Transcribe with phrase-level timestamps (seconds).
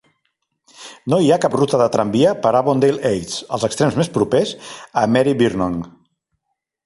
[1.13, 4.53] No hi ha cap ruta de tramvia per Avondale Heights: els extrems més propers
[5.03, 5.77] a Maribyrnong.